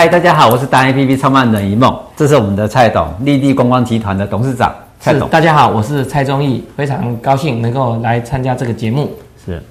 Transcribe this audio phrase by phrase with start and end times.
[0.00, 5.28] 嗨，大家好，我是大 A P P 创办人一梦，这是我们的蔡董，立地观光集团的董事长蔡董。
[5.28, 9.10] 大家好，我是蔡宗义，非常高兴能够来参加这个节目。
[9.44, 9.62] 是，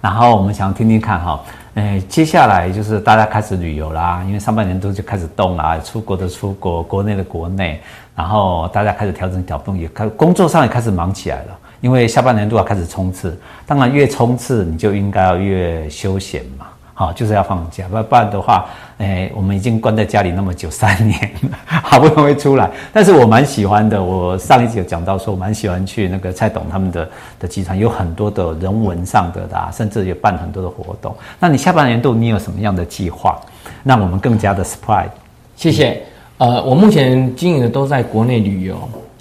[0.00, 1.40] 然后我们想听听看哈，
[1.74, 7.80] 诶，接下来就是大家开始旅游啦，因为上半年度就开始动啦，出国的出国，国内的国内，
[8.16, 16.66] 然后大家开始调整脚步，也开工作上也开始忙起来了，因为下半年度要开始冲刺，当然越冲刺你就应该要越休闲嘛。
[16.98, 18.64] 好，就是要放假，不不然的话，
[18.98, 21.30] 诶，我们已经关在家里那么久三年，
[21.66, 22.70] 好不容易出来。
[22.94, 27.06] 但是我蛮喜欢的，我上一集有讲到说，我蛮喜欢去那个蔡董他们的
[27.38, 31.14] 的集团，有很多的人文上的啦，甚至也办很多的活动。
[31.38, 33.38] 那你下半年度你有什么样的计划，
[33.84, 35.10] 让我们更加的 surprise？
[35.56, 36.02] 谢谢。
[36.38, 38.76] 呃，我目前经营的都在国内旅游。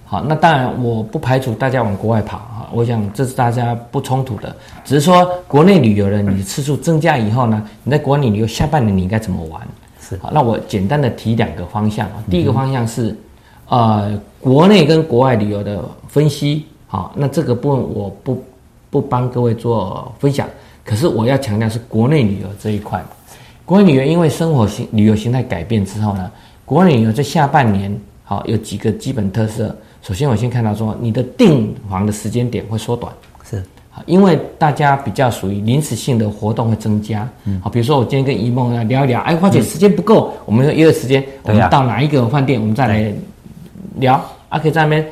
[0.05, 9.61] 好，那当然我不排除大家往国外跑啊，我想这是大家不冲突的，只是说国内旅游的你次数增加以后呢，你在国内旅游下半年你应该怎么玩？
[10.01, 10.17] 是。
[10.17, 13.15] 好，那我简单的提两个方向啊，第一个方向是，
[13.69, 18.43] 呃，国内跟国外旅游的分析，好，那这个部分我不
[18.89, 20.47] 不帮各位做分享，
[20.83, 23.03] 可是我要强调是国内旅游这一块，
[23.63, 26.31] 国内旅游因为生活形旅游形态改变之后呢，
[26.65, 29.75] 国内旅游在下半年好有几个基本特色。
[30.07, 33.11] 首先，我先看到说，你的订房的时间点会缩短，
[33.43, 33.63] 是。
[33.89, 43.11] 好，因为大家比较属于临时性的活动会增加，嗯，好，比如说我今天跟一梦来聊一聊，哎，花姐时间不够，我们约个时间，我们到哪一个饭店，我们再来
[43.95, 45.03] 聊，啊，可以在那边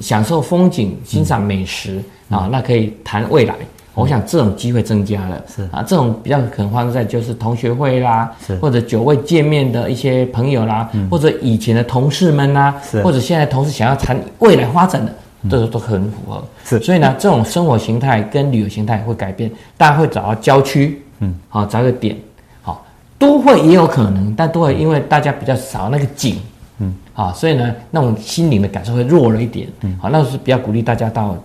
[0.00, 3.54] 享受风景，欣赏美食，啊，那可以谈未来。
[3.94, 5.62] 我想这种机会增加了，是。
[5.70, 8.56] 啊，这种比较可能发生在就是同学会啦，是。
[8.56, 13.02] 或者久未见面的一些朋友啦，嗯、或者以前的同事们啦，是。
[13.02, 15.12] 或者现在同事想要谈未来发展的，
[15.50, 16.42] 这个、嗯、都很符合。
[16.64, 22.16] 是，所以呢，这种生活形态跟旅游形态会改变，大家会找到郊区，嗯，好找个点，
[22.62, 22.82] 好
[23.18, 26.36] 都会也有可能，但都会因为大家比较少那个景，
[26.78, 31.36] 嗯，啊，所以呢，那种心灵的感受会弱了一点，嗯，好，那是比较鼓励大家到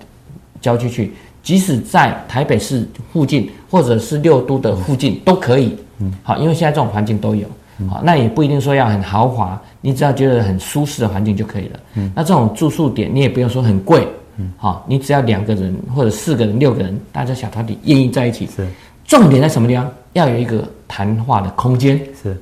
[0.61, 1.13] 郊区去。
[1.47, 5.77] 即使在台北市附近，或者是六都的附近都可以。
[5.99, 7.47] 嗯，好，因为现在这种环境都有。
[7.89, 11.79] 好，那也不一定说要很豪华，你只要觉得很舒适的环境就可以了。
[11.93, 14.05] 嗯，那这种住宿点你也不用说很贵。
[14.35, 18.45] 嗯，好，你只要两个人或者四个人、六个人，大家小团体愿意在一起。
[18.53, 18.67] 是，
[19.05, 19.89] 重点在什么地方？
[20.11, 21.97] 要有一个谈话的空间。
[22.21, 22.37] 是，嗯，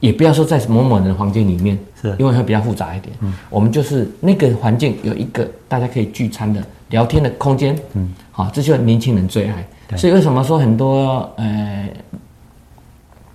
[0.00, 3.14] 也不要说在某某人的房间里面，是，因为会比较复杂一点。
[3.20, 6.62] 嗯，我们就是那个环境有一个大家可以聚餐的。
[6.90, 9.66] 聊天的空间，嗯，好，这就是年轻人最爱。
[9.88, 11.88] 对所以为什么说很多呃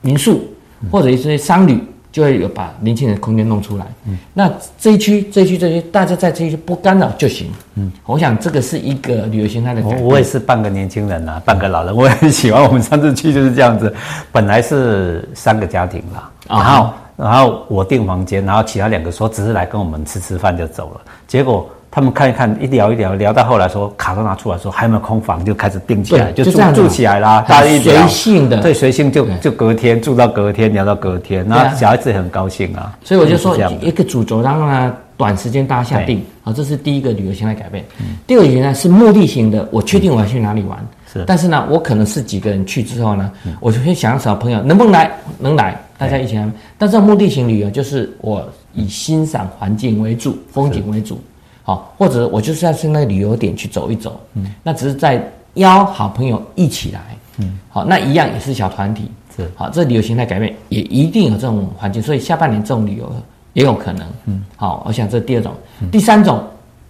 [0.02, 0.48] 民宿
[0.92, 1.82] 或者一些商旅
[2.18, 3.86] 就会有把年轻人的空间弄出来？
[4.08, 7.52] 嗯，那这一区、这一区、这一区，大家在这一区不干扰就行。
[7.76, 10.04] 嗯，我想这个是一个旅游形态的改变。
[10.04, 12.64] 我也是半个年轻人呐、啊，半个老人，我也很喜欢。
[12.64, 13.94] 我们上次去就是这样子，
[14.32, 21.70] 本来是三个家庭啦，然后然后我订房间，然后其他两个说只是来跟我们吃吃饭就走了，结果。
[21.98, 27.44] 他们看一看，一聊一聊，聊到后来说卡都拿出来说还有没有空房，就开始订起来，就住就住起来啦。
[27.50, 28.04] 大家一聊。
[28.04, 32.96] 随性的，对，随性就就隔天住到隔天，聊到隔天，那小孩子也很高兴啊。
[33.04, 37.84] 所以我就说一个主轴，让他短时间大家下定，好，这是第一个旅游形态改变。
[38.28, 40.78] 第二个呢是目的型的，我确定我要去哪里玩，
[41.12, 46.48] 是，但是呢，我可能是几个人去之后呢，我就会想找朋友能不能来，能来，大家一起来。
[46.78, 51.20] 但是目的型旅游就是我以欣赏环境为主，风景为主。
[51.68, 55.22] 好，或者我就是要去那个旅游点去走一走，嗯，那只是在
[55.56, 57.02] 邀好朋友一起来，
[57.40, 63.14] 嗯，好，那一样也是小团体，是，好，这旅游形态改变也一定有这种环境，所以下半年这种旅游
[63.52, 65.52] 也有可能，嗯，好，我想这第二种，
[65.82, 66.42] 嗯、第三种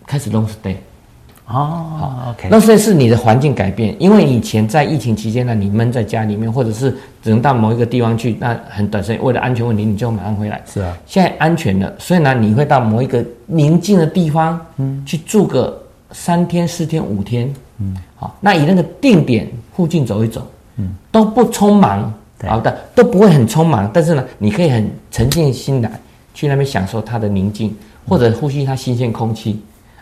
[0.05, 0.75] 开始 long stay。
[1.49, 6.91] 哦，好，OK，那这是你的环境改变，因为以前在疫情期间呢，你闷在家里面，或者是
[7.23, 10.61] 只能到某一个地方去，那很短时间，为了安全问题，你就马上回来。
[10.65, 15.81] 是啊，现在安全了，所以呢，你会到某一个宁静的地方，嗯，去住个
[16.11, 22.13] 三天、四天、五天，嗯，好，那以那个定点附近走一走，嗯，都不匆忙，
[22.45, 25.89] 好的，都不会很匆忙，但是呢，你可以很沉静心来
[26.33, 27.73] 去那边享受它的宁静，
[28.05, 29.61] 或者呼吸它新鲜空气。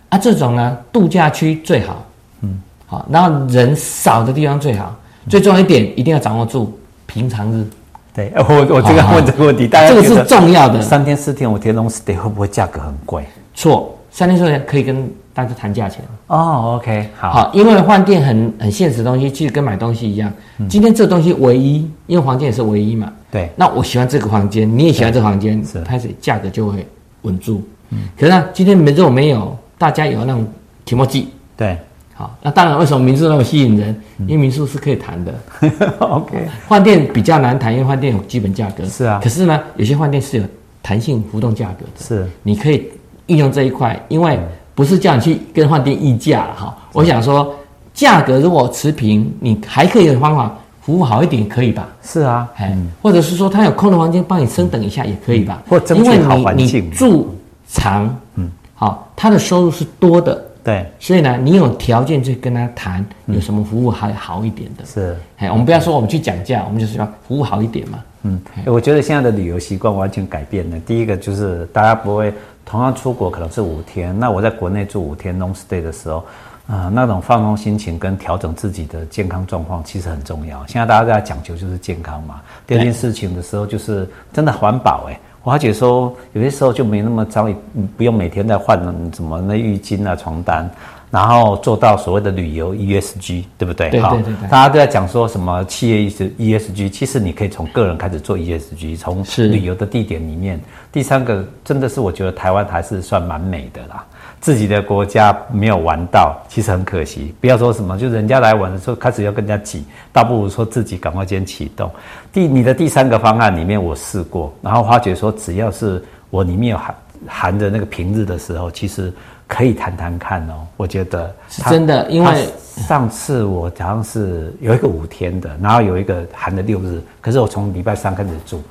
[0.10, 2.06] 啊，这种呢，度假区最好，
[2.42, 4.96] 嗯，好，然后人少的地方最好。
[5.28, 6.72] 最重要一点，一定要掌握住
[7.08, 7.66] 平常日。
[8.14, 10.80] 对， 我我这个问这个问题，大家这个是重要的。
[10.80, 13.26] 三天四天我天 long stay 会不会价格很贵？
[13.56, 16.06] 错，三天四天可以跟大家谈价钱。
[16.28, 20.32] 哦，OK，好，好，因为换店很很现实的东西，其实跟买东西一样。
[20.70, 23.12] 今天这东西唯一，因为房间也是唯一嘛。
[23.32, 26.88] 对，那我喜欢这个房间，你也喜欢这个房间，是，开始价格就会
[27.24, 27.64] 稳住。
[27.90, 29.58] 嗯，可是呢，今天没这种没有。
[29.78, 30.48] 大家有那种
[30.86, 31.78] 提莫记，对，
[32.14, 33.96] 好，那当然，为什么民宿那么吸引人？
[34.20, 35.34] 因为民宿是可以谈的。
[36.00, 38.86] OK，饭店比较难谈，因为饭店有基本价格。
[38.86, 39.20] 是啊。
[39.22, 40.44] 可是呢，有些饭店是有
[40.82, 42.02] 弹性浮动价格的。
[42.02, 42.30] 是。
[42.42, 42.88] 你可以
[43.28, 44.40] 运用这一块，因为
[44.74, 46.78] 不是叫你去跟饭店议价哈。
[46.94, 47.54] 我想说，
[47.94, 51.88] 价格如果持平，你还可以的方法服务好一点，可以吧？
[52.02, 52.48] 是啊。
[52.56, 55.62] 哎，或者是说，他有空的房间帮你升等一下，也可以吧？
[55.68, 56.66] 或争取好环境。
[56.66, 57.36] 因为你你住
[57.68, 60.44] 长，嗯，好，他的收入是多的。
[60.64, 64.84] 对，所以呢，你有条件去跟他谈，有什么服务还好一点的。
[64.84, 68.00] 是，哎，我们不要说我们去讲价，我们就是要服务好一点嘛。
[68.24, 70.80] 嗯，我觉得现在的旅游习惯完全改变了。
[70.80, 72.34] 第一个就是大家不会
[72.66, 76.18] 同样出国可能是五天，那我在国内住五天 long stay 的时候，
[76.66, 80.66] 啊、呃，那种放松心情跟调整自己的健康状况其实很重要。
[80.66, 82.42] 现在大家在讲究就是健康嘛。
[82.66, 85.20] 第二件事情的时候就是真的环保，哎。
[85.46, 87.54] 我还觉说，有些时候就没那么脏，
[87.96, 88.82] 不用每天在换
[89.14, 90.68] 什么那浴巾啊、床单，
[91.12, 93.92] 然后做到所谓的旅游 ESG，对不对？
[93.92, 94.50] 对对对，对。
[94.50, 100.60] 大家都在讲说什么企业 ESG，其实你可以从个人开始做 ESG，从旅游的地点里面。
[100.92, 104.04] 第三个，真的是我觉得台湾还是算蛮美的啦。
[104.46, 107.34] 自己的国家没有玩到，其实很可惜。
[107.42, 109.84] 不要说什么，就人家来玩的时候开始要跟人家挤，
[110.14, 111.90] 倒不如说自己赶快先启动。
[112.32, 116.00] 第你的第三个方案里面，我试过，然后发觉说，只要是
[116.30, 116.96] 我里面有含
[117.28, 119.12] 含着那个平日的时候，其实
[119.48, 120.68] 可以谈谈看哦。
[120.78, 122.48] 我觉得是真的，因为
[122.88, 128.62] 上次我好像是有一个五天的，然后有一个含的六日，可是我从礼拜三开始住，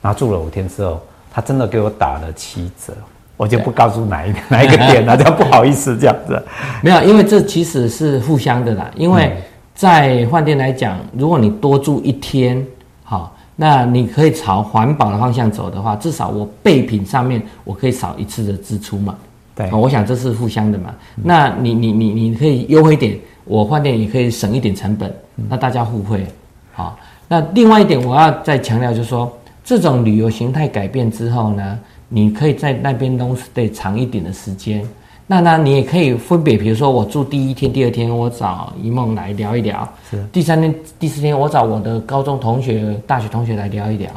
[0.00, 1.02] 然后住了五天之后，
[1.32, 2.92] 他真的给我打了七折。
[3.36, 6.40] 我就不告诉哪一个 哪一个点了， 这样不好意思这样子。
[6.82, 8.90] 没有，因为这其实是互相的啦。
[8.96, 9.36] 因为
[9.74, 12.64] 在饭店来讲，如果你多住一天，
[13.02, 19.16] 好，那你可以朝环保的方向走的话，至少我备品上面我可以少一次的支出嘛。
[19.56, 20.94] 对，我想这是互相的嘛。
[21.14, 25.12] 那你你你你可以优惠一点，我饭店也可以省一点成本，
[25.48, 26.26] 那大家互惠。
[26.72, 26.96] 好，
[27.28, 29.32] 那另外一点我要再强调就是说，
[29.64, 31.78] 这种旅游形态改变之后呢，
[32.14, 34.88] 你可以在那边 long stay 长一点的时间，
[35.26, 44.08] 那那你也可以分别，比如说我住第一天、第二天，我找一梦来聊一聊；是第三天、第四天，我找我的高中同学、大学同学来聊一聊，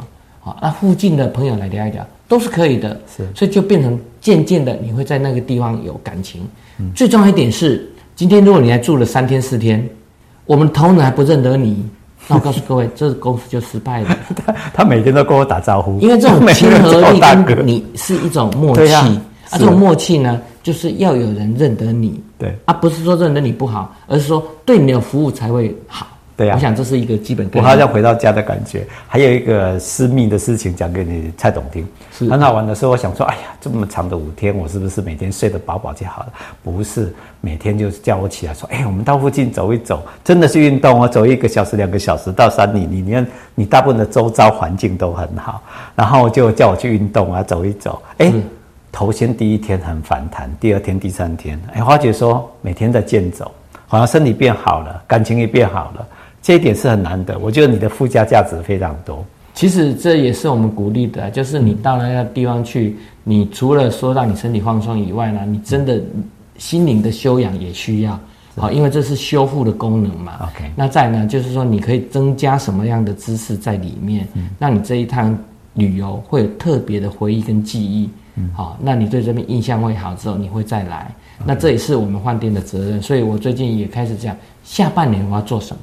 [0.44, 3.00] 啊，那附近的朋友来聊一聊，都是可以的。
[3.16, 6.42] 是，所以就变成渐渐的，你会在那个地方有感情。
[6.78, 9.84] 嗯，最重要一点是，今天如果你还住了三天四天，
[10.46, 11.84] 我们头脑还不认得你。
[12.28, 14.16] 那我告诉各位，这个公司就失败了。
[14.46, 18.92] 他他每天都跟我打招呼，因为这种亲和力 跟你是一种默契。
[18.92, 19.08] 啊，
[19.50, 22.22] 啊，这种默契呢，就是要有人认得你。
[22.38, 26.06] 对，啊，不是说认得你不好，而是说对你的服务才会好。
[26.38, 27.50] 对呀、啊，我想这是一个基本。
[27.54, 28.86] 我好像回到家的感觉。
[29.08, 36.32] 还有一个私密的事情讲给你蔡总听，是很好玩的时候，我想说，哎呀，这么长的五天，我是不是每天睡得饱饱就好了？
[36.62, 43.26] 不是，每天就是叫我起来说，哎，我们到附近走一走，真的是运动哦，走一个小时、两个小时到山里，里面
[43.56, 45.60] 你大部分的周遭环境都很好，
[45.96, 48.00] 然后就叫我去运动啊，走一走。
[48.18, 48.32] 哎，
[48.92, 53.50] 头先第一天很反弹，第二天、第三天，哎，花姐说每天在健走，
[53.88, 56.06] 好像身体变好了，感情也变好了。
[56.42, 59.24] 这一点是很难的，我觉得你的附加价值非常多。
[59.54, 66.00] 其实这也是我们鼓励的，就是你到那个地方去，你除了说让你身体放松以外呢，你真的
[66.56, 68.18] 心灵的修养也需要，
[68.56, 70.34] 好，因为这是修复的功能嘛。
[70.42, 74.28] OK，那再呢，就是说你可以增加什么样的知识在里面，
[74.60, 75.36] 那你这一趟
[75.74, 78.08] 旅游会有特别的回忆跟记忆。
[78.36, 81.12] 嗯好，那你对这边印象会好之后，你会再来。
[81.44, 85.82] 那这也是我们饭店的责任，所以我最近也开始讲，下半年我要做什么。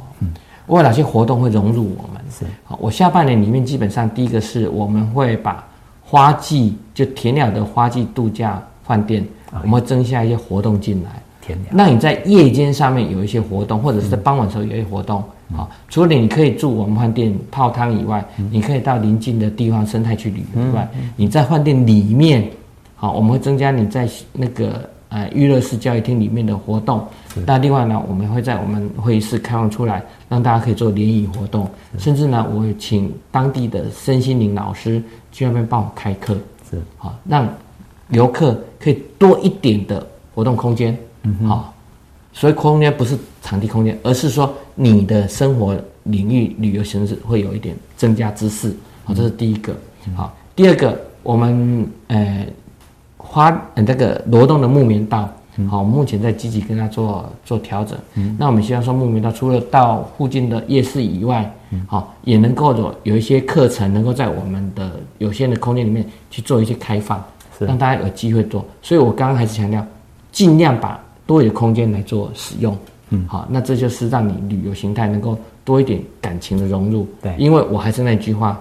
[0.68, 2.22] 有哪些活动会融入我们？
[2.32, 5.64] 是好，我下半年里面基本上第一个是我们会把
[6.02, 9.26] 花季就田鸟的花季度假饭店，
[9.62, 11.10] 我们会增加一些活动进来。
[11.42, 15.24] 田鸟，那你在夜间上面有一些活动，或者是在傍晚的时候有一些活动。
[15.56, 22.50] 好，除了你可以住我们饭店泡汤以外，你可以到邻近的地方生态去旅游以外，你在饭店里面，
[22.96, 24.90] 好，我们会增加你在那个。
[25.16, 27.08] 呃，娱乐式教育厅里面的活动，
[27.46, 36.38] 那另外呢，我们会在我们会议室开放出来，让大家可以做联谊活动，甚至呢，我会请当地的身心灵老师去那边帮我开课，
[36.70, 36.82] 是。
[36.98, 37.48] 好，让
[38.10, 41.74] 游客可以多一点的活动空间，嗯好，
[42.34, 49.74] 所以空间不是场地空间，而是说你的生活领域旅游形式会有一点增加知识，好，这是第一个，
[50.14, 52.46] 好，第二个我们呃。
[53.36, 55.30] 花呃那个挪动的木棉道，
[55.70, 58.00] 好，目前在积极跟他做做调整。
[58.14, 61.54] 嗯，那我们希望说木棉道除了到附近的夜市以外，
[61.86, 67.22] 好，也能够有有一些课程能够在我们的有限的空间里面去做一些开放，
[67.60, 68.66] 让大家有机会做。
[68.82, 69.86] 所以我刚刚还是强调，
[70.32, 72.78] 尽量把多余的空间来做使用。
[73.10, 77.06] 嗯，好，那这就是让你旅游形态能够多一点感情的融入。
[77.22, 78.58] 对，因为我还是那句话，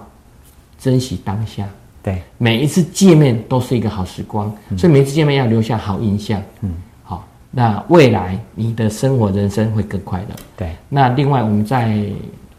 [0.77, 1.65] 珍惜当下。
[2.05, 6.39] 对，每一次见面都是一个好时光，嗯、所以每一次见面要留下好印象。
[6.61, 10.35] 嗯，好，那未来你的生活人生会更快乐。
[10.55, 11.99] 对，那另外我们在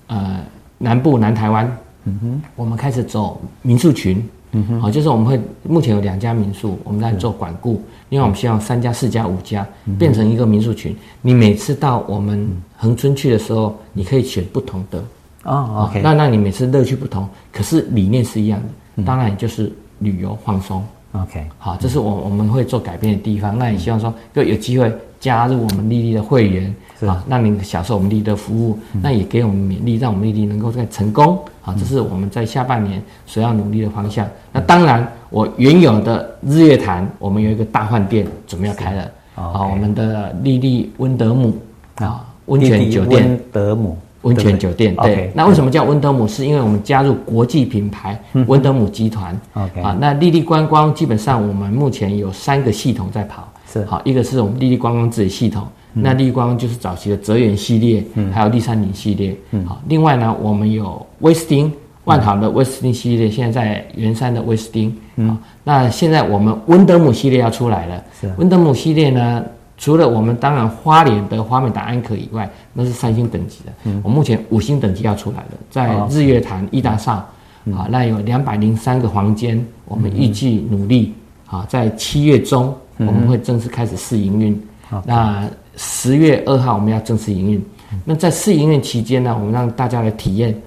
[0.09, 0.41] 呃
[0.79, 4.21] 南部南台湾，嗯哼，我们开始走民宿群。
[4.53, 7.81] 嗯哼，好，就是我们会目前有两家民宿，我们在做管顾。
[8.09, 9.67] 因为，我们希望三家、四家、五家
[9.99, 10.97] 变成一个民宿群。
[11.21, 15.05] 你每次到我们恒春去的时候，你可以选不同的
[15.43, 15.89] 哦。
[15.89, 18.69] OK，那那你每次乐趣不同，可是理念是一样的。
[19.05, 20.85] 当然，就是旅游放松。
[21.13, 23.59] OK，好，这是我我们会做改变的地方。
[23.59, 26.75] 那也希望说，就有机会加入我们丽丽的会员。
[27.07, 31.39] 啊，让您享受我们丽丽的服务，嗯、那也给我们勉励，让我们丽丽能够再成功。
[31.63, 34.25] 啊，这是我们在下半年所要努力的方向。
[34.27, 39.03] 嗯、那当然，我原有的日月潭，我们有一个大饭店准备要开了。
[39.35, 41.55] 啊，我们的丽丽温德姆
[41.97, 43.29] 啊，温泉酒店。
[43.29, 45.31] 温德姆温泉酒店，对。
[45.35, 46.27] 那为什么叫温德姆？
[46.27, 49.39] 是因为我们加入国际品牌温德姆集团。
[49.55, 49.81] OK。
[49.81, 53.49] 啊，那丽丽观光基本上我们目前有三个系统在跑。
[53.73, 53.85] 是。
[53.85, 55.67] 好，一个是我们丽丽观光自己系统。
[55.99, 59.81] 那丽光就是早期的泽远系列，嗯，还有丽山林系列，嗯，好。
[59.89, 61.73] 另外呢，我们有威斯汀
[62.05, 68.31] 万豪的威斯汀系列，现在在圆山的威斯汀，嗯，那现在我们温德姆系列要出来了，是。
[68.37, 69.43] 温德姆系列呢，
[69.77, 81.13] 除了我们当然花莲的花美达安可以外，那是三星等级的，嗯，我目前五星等级要出来了，在日月潭伊达邵，啊，那有两百零三个房间，我们预计努力，
[81.47, 84.63] 啊，在七月中我们会正式开始试营运，
[85.05, 85.49] 那。
[85.79, 87.63] 十月二号我们要正式营运，
[88.03, 90.59] 那在试营运期间呢，我们让大家来体验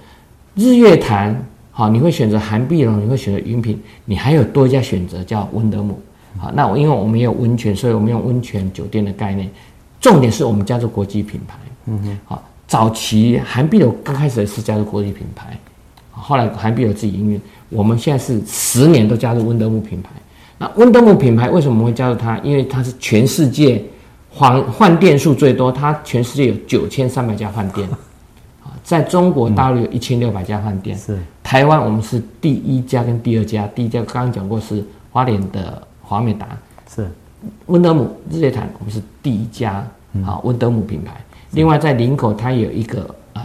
[0.53, 1.35] 日月潭。
[1.71, 5.99] 好，你会选择涵碧龙，你会选择云品，你还有多一家选择叫温德姆。
[6.37, 9.49] 好，那我因为我们有温泉，所以我们用温泉酒店的概念。
[9.99, 11.57] 重点是我们加入国际品牌。
[11.85, 12.19] 嗯哼。
[12.25, 15.57] 好，早期韩碧楼刚开始是加入国际品牌，
[16.11, 17.41] 后来韩碧楼自己营运。
[17.69, 20.09] 我们现在是十年都加入温德姆品牌。
[20.57, 22.37] 那温德姆品牌为什么我们会加入它？
[22.39, 23.83] 因为它是全世界。
[24.31, 27.89] 换换店数最多，它全世界有九千三百家饭店，
[28.61, 36.47] 啊，在中国大陆有一千六百家饭店，是台湾我们是第一家跟第二家，第一家刚刚讲过是花莲的华美达，
[36.91, 37.07] 是。
[37.67, 39.85] 温德姆日月潭我们是第一家，
[40.25, 41.13] 啊温德姆品牌，
[41.51, 43.43] 另外在林口它有一个呃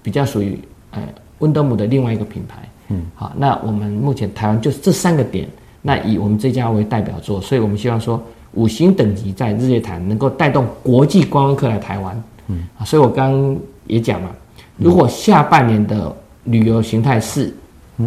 [0.00, 0.56] 比较属于
[0.92, 1.02] 呃
[1.40, 5.48] 温德姆的另外一个品牌，嗯，好，那我们目前台湾就是这三个点，
[5.82, 8.22] 那以我们这家为代表作，所以我们希望说。
[8.54, 12.68] 五星等级在日月潭能够带动国际观光客来台湾，嗯。
[12.78, 14.30] 啊，所以我刚刚也讲了，
[14.76, 17.50] 如果下半年的旅游形态是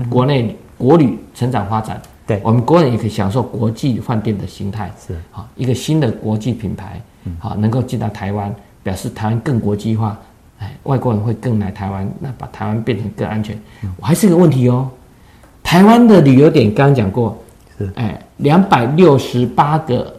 [0.07, 7.01] 国内国旅成长发展，对，我们国人也可以享受国际饭店的形态，是好，一个新的国际品牌，
[7.39, 8.53] 好，能够进到台湾，
[8.83, 10.19] 表示台湾更国际化，
[10.59, 13.59] 哎，外国人会更来台湾，那把台湾变成更安全。
[13.97, 14.89] 我还是一个问题哦，
[15.63, 17.37] 台湾的旅游点刚刚讲过，
[17.77, 20.13] 是哎，两百六十八个。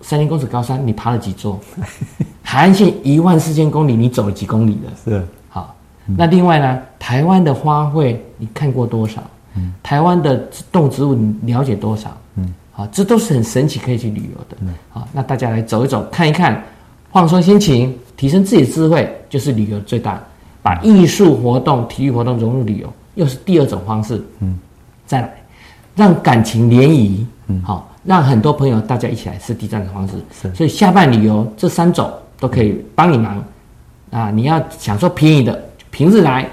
[0.00, 1.58] 三千公尺高山，你爬了几座？
[2.40, 4.88] 海岸线一万四千公里，你走了几公里的？
[5.04, 5.74] 是好。
[6.06, 6.80] 嗯、那另外呢？
[7.00, 9.20] 台湾的花卉你看过多少？
[9.54, 9.72] 嗯。
[9.82, 10.36] 台湾的
[10.70, 12.16] 动植物你了解多少？
[12.36, 12.54] 嗯。
[12.72, 14.56] 好，这都是很神奇，可以去旅游的。
[14.60, 14.74] 嗯。
[14.90, 16.62] 好，那大家来走一走，看一看，
[17.12, 20.22] 放松心情，提升自己的智慧，就是旅游最大。
[20.62, 24.22] 把艺术活动、体育活动融入旅游，又是第二种方式。
[24.40, 24.58] 嗯。
[25.06, 25.34] 再来，
[25.94, 27.26] 让感情联谊。
[27.46, 27.62] 嗯。
[27.62, 27.84] 好。
[28.04, 33.44] 让很多朋友大家一起来是第三种方式，是所以下半旅游这三种都可以帮你忙
[34.10, 34.30] 啊！
[34.30, 36.48] 你要享受便宜的，平日来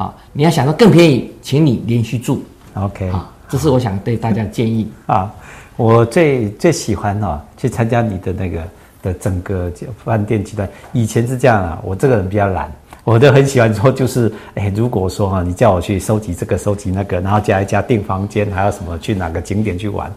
[0.00, 2.42] 好；你要想到更便宜，请你连续住。
[2.72, 5.30] OK，啊，这是我想对大家建议啊。
[5.76, 8.62] 我最最喜欢哈、啊，去参加你的那个
[9.02, 9.70] 的整个
[10.02, 10.66] 饭店集团。
[10.94, 12.72] 以前是这样啊，我这个人比较懒，
[13.04, 20.10] 我都很喜欢说，就是哎，如果说哈、啊，你叫我去收集这个收集那个，然后加一加订房间，还有什么去哪个景点去玩。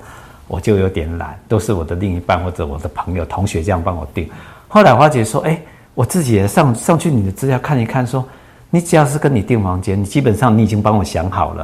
[0.47, 4.29] 我就有点懒，都是我的另一半或者我的朋友、同学这样帮我订。
[4.69, 5.59] 后来花姐说：“哎，
[5.93, 8.23] 我自己也上上去你的资料看一看，说
[8.73, 11.63] 你只要是跟你订房间，你基本上你已经帮我想好了。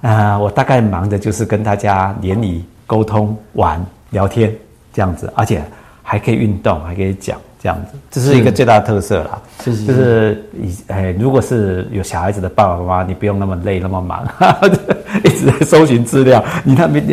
[0.00, 4.50] 啊、呃，我大概忙的就是跟大家联谊、沟通、玩、聊天
[4.90, 5.62] 这样子，而且
[6.02, 9.38] 还可以运动，还可以讲这样子，这是一个最大的特色啦。
[9.62, 14.26] 是是是就是以哎，如果是有小孩子的爸爸妈妈，你不用那么累那么忙，
[15.24, 17.04] 一直在搜寻资料，你那边。”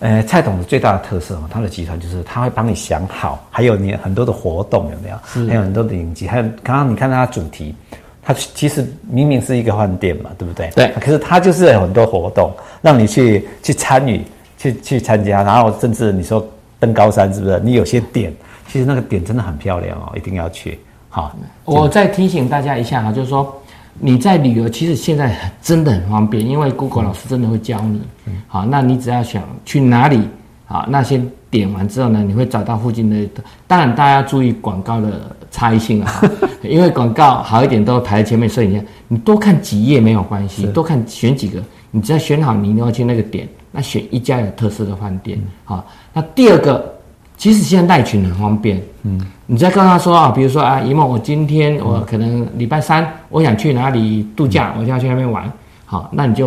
[0.00, 5.46] 呃，蔡董的最大的特色，他的集团就是他会帮你想好，还有你很多的活动有没有？
[5.46, 7.74] 还有很多的影集，还有刚刚你看他的主题，
[8.22, 10.68] 他其实明明是一个饭店嘛，对不对？
[10.74, 10.92] 对。
[11.00, 14.22] 可是它就是有很多活动，让你去去参与，
[14.58, 16.46] 去去参加，然后甚至你说
[16.78, 17.58] 登高山是不是？
[17.60, 18.32] 你有些点，
[18.68, 20.78] 其实那个点真的很漂亮哦，一定要去。
[21.08, 21.34] 好，
[21.64, 23.52] 我再提醒大家一下哈，就是说
[23.98, 28.00] 你在旅游，其实现在真的很方便，因为 Google 老师真的会教你。
[28.46, 30.28] 好，那你只要想去哪里，
[30.70, 33.28] 好，那先点完之后呢，你会找到附近的。
[33.66, 36.22] 当然，大家要注意广告的差异性啊，
[36.62, 41.60] 因为广告好一点都排在前面，所以你你多看几页没有关系，多看选几个，
[41.90, 45.36] 你只要选好你一定要去那个点，那选一家有特色的饭店。
[45.64, 46.94] 好，那第二个。
[47.36, 55.50] 其实现在带群很方便，嗯，你再跟他说啊，比如说啊，一梦，我今天我可能礼拜三我想去哪里度假，嗯、我就要去那边玩，
[55.86, 56.46] 好，那你就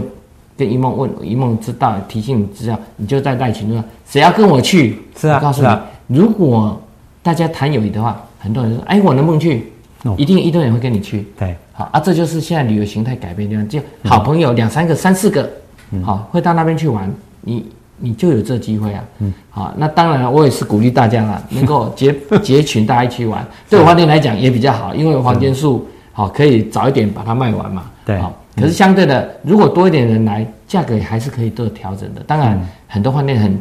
[0.57, 4.99] 跟一梦问，一梦知道提醒你知道，你就在带群说谁要跟我去？
[5.17, 6.81] 是啊，我告诉你，啊、如果
[7.21, 9.71] 大家谈友谊的话，很多人说，哎，我能不能去？
[10.03, 15.49] 哦、一定一堆人会跟你去，对，好啊，这就是现在旅游形态改变的地方，就好朋友两三个、三四个，
[15.91, 17.65] 嗯、好，会到那边去玩，你。
[17.99, 32.21] 你就有这机会啊，嗯，好，那当然我也是鼓励大家啊，能够 结结群，大家一起玩，对我饭店来讲也比较好，因为房间数好可以早一点把它卖完嘛，对，好，可是相对的，如果多一点人来，价格也还是可以做调整的。
[32.27, 33.59] 当然，很多饭店很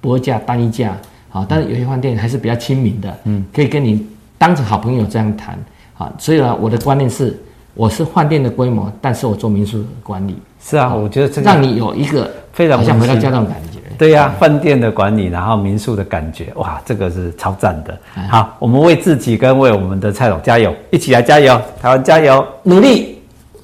[0.00, 0.94] 多价单一价，
[1.30, 5.58] 好，但是有些饭店还是比较亲民的，嗯，可以跟你当成好朋友这样谈，
[5.94, 7.34] 好，所以呢，我的观念是，
[7.74, 13.78] 我是饭店的规模，但是我做民宿管理，是啊，我觉得这让你有一个非常像回到家那种感觉。
[13.96, 17.98] 对呀、啊，饭店的管理，然后民宿的感觉，哇，这个是超赞的。
[18.28, 23.15] 好，我们为自己跟为我们的蔡总加油，一起来加油，台湾加油，努力。